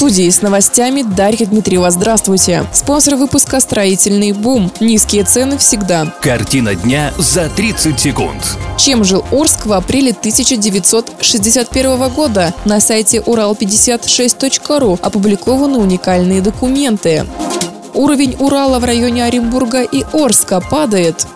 Студии 0.00 0.30
с 0.30 0.40
новостями 0.40 1.02
Дарья 1.02 1.44
Дмитриева. 1.44 1.90
Здравствуйте. 1.90 2.64
Спонсор 2.72 3.16
выпуска 3.16 3.60
«Строительный 3.60 4.32
бум». 4.32 4.72
Низкие 4.80 5.24
цены 5.24 5.58
всегда. 5.58 6.06
Картина 6.22 6.74
дня 6.74 7.12
за 7.18 7.50
30 7.50 8.00
секунд. 8.00 8.42
Чем 8.78 9.04
жил 9.04 9.22
Орск 9.30 9.66
в 9.66 9.74
апреле 9.74 10.12
1961 10.12 12.08
года? 12.08 12.54
На 12.64 12.80
сайте 12.80 13.18
урал56.ру 13.18 14.98
опубликованы 15.02 15.76
уникальные 15.76 16.40
документы. 16.40 17.26
Уровень 17.92 18.36
Урала 18.38 18.78
в 18.78 18.84
районе 18.84 19.24
Оренбурга 19.24 19.82
и 19.82 20.02
Орска 20.14 20.62
падает. 20.62 21.26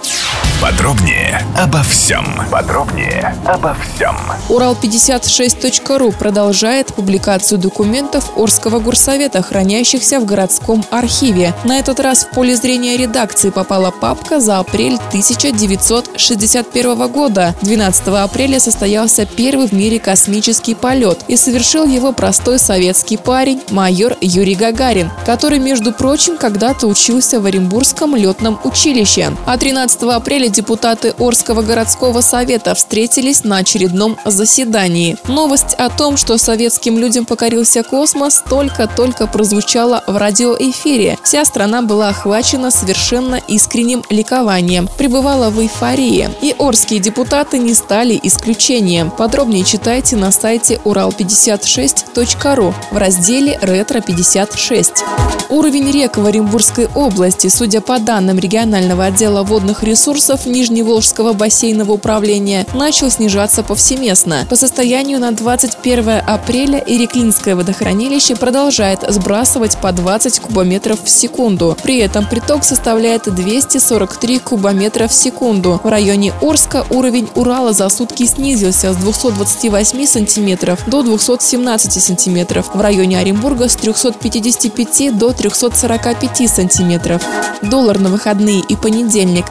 Подробнее 0.65 1.47
обо 1.59 1.83
всем. 1.83 2.25
Подробнее 2.51 3.37
обо 3.45 3.75
всем. 3.75 4.17
Урал56.ру 4.49 6.11
продолжает 6.13 6.95
публикацию 6.95 7.59
документов 7.59 8.31
Орского 8.35 8.81
горсовета, 8.81 9.43
хранящихся 9.43 10.21
в 10.21 10.25
городском 10.25 10.83
архиве. 10.91 11.53
На 11.65 11.79
этот 11.79 12.01
раз 12.01 12.25
в 12.25 12.31
поле 12.31 12.57
зрения 12.57 12.97
редакции 12.97 13.51
попала 13.51 13.91
папка 13.91 14.41
за 14.41 14.59
апрель 14.59 14.95
1961 15.09 17.09
года. 17.09 17.55
12 17.61 18.09
апреля 18.09 18.59
состоялся 18.59 19.27
первый 19.27 19.69
в 19.69 19.73
мире 19.73 20.01
космический 20.01 20.75
полет 20.75 21.19
и 21.29 21.37
совершил 21.37 21.85
его 21.85 22.13
простой 22.13 22.59
советский 22.59 23.19
парень, 23.19 23.61
майор 23.69 24.17
Юрий 24.23 24.55
Гагарин, 24.55 25.11
который, 25.27 25.59
между 25.59 25.93
прочим, 25.93 26.39
когда-то 26.39 26.87
учился 26.87 27.39
в 27.39 27.45
Оренбургском 27.45 28.17
летном 28.17 28.59
училище. 28.65 29.31
А 29.45 29.59
13 29.59 30.03
апреля 30.05 30.54
депутаты 30.55 31.15
Орского 31.19 31.63
городского 31.63 32.21
совета 32.21 32.75
встретились 32.75 33.45
на 33.45 33.59
очередном 33.59 34.17
заседании. 34.25 35.17
Новость 35.27 35.75
о 35.75 35.91
том, 35.91 36.17
что 36.17 36.39
советским 36.39 36.97
людям 36.97 37.27
покорился 37.27 37.83
космос, 37.83 38.43
только-только 38.49 39.27
прозвучала 39.27 40.03
в 40.07 40.17
радиоэфире. 40.17 41.19
Вся 41.23 41.45
страна 41.45 41.83
была 41.83 42.09
охвачена 42.11 42.71
совершенно 42.71 43.41
искренним 43.49 44.05
ликованием, 44.09 44.89
пребывала 44.97 45.51
в 45.51 45.61
эйфории. 45.61 46.31
И 46.41 46.55
орские 46.59 47.01
депутаты 47.01 47.59
не 47.59 47.75
стали 47.75 48.19
исключением. 48.23 49.11
Подробнее 49.11 49.65
читайте 49.65 50.17
на 50.17 50.31
сайте 50.31 50.81
урал56.ру 50.85 52.75
в 52.93 52.97
разделе 52.97 53.59
«Ретро-56». 53.61 55.03
Уровень 55.51 55.91
рек 55.91 56.17
в 56.17 56.25
Оренбургской 56.25 56.89
области, 56.95 57.49
судя 57.49 57.81
по 57.81 57.99
данным 57.99 58.39
регионального 58.39 59.05
отдела 59.05 59.43
водных 59.43 59.83
ресурсов 59.83 60.44
Нижневолжского 60.47 61.33
бассейного 61.33 61.93
управления, 61.93 62.67
начал 62.75 63.11
снижаться 63.11 63.63
повсеместно. 63.63 64.47
По 64.49 64.57
состоянию 64.57 65.19
на 65.19 65.33
21 65.33 66.21
апреля 66.27 66.83
Иреклинское 66.87 67.57
водохранилище 67.57 68.37
продолжает 68.37 69.01
сбрасывать 69.09 69.77
по 69.79 69.93
20 69.93 70.41
кубометров 70.41 71.03
в 71.05 71.09
секунду. 71.09 71.77
При 71.83 71.99
этом 71.99 72.27
приток 72.27 72.65
составляет 72.65 73.35
243 73.35 74.39
кубометра 74.39 75.09
в 75.09 75.13
секунду. 75.13 75.81
В 75.83 75.89
районе 75.89 76.33
Орска 76.41 76.87
уровень 76.91 77.29
Урала 77.35 77.73
за 77.73 77.89
сутки 77.89 78.27
снизился 78.27 78.93
с 78.93 78.97
228 78.97 80.07
сантиметров 80.07 80.81
до 80.87 81.03
217 81.03 82.03
сантиметров. 82.03 82.71
В 82.75 82.81
районе 82.81 83.19
Оренбурга 83.19 83.69
с 83.69 83.77
355 83.77 85.17
до 85.17 85.33
345 85.33 86.51
сантиметров. 86.51 87.23
Доллар 87.63 87.99
на 87.99 88.11
выходные 88.11 88.61
и 88.61 88.77
понедельник 88.77 89.47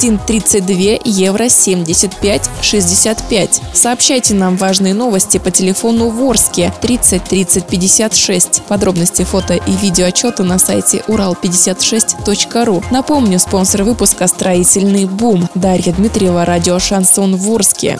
61,32, 0.00 1.00
евро 1.04 1.44
75,65. 1.44 3.60
Сообщайте 3.74 4.34
нам 4.34 4.56
важные 4.56 4.94
новости 4.94 5.38
по 5.38 5.50
телефону 5.50 6.08
Ворске 6.08 6.72
30 6.80 7.24
30 7.24 7.66
56. 7.66 8.62
Подробности 8.62 9.24
фото 9.24 9.54
и 9.54 9.72
видеоотчеты 9.72 10.42
на 10.42 10.58
сайте 10.58 11.04
урал56.ру. 11.06 12.82
Напомню, 12.90 13.38
спонсор 13.38 13.82
выпуска 13.82 14.26
«Строительный 14.26 15.04
бум». 15.04 15.48
Дарья 15.54 15.92
Дмитриева, 15.92 16.44
радио 16.44 16.78
«Шансон 16.78 17.36
Ворске». 17.36 17.98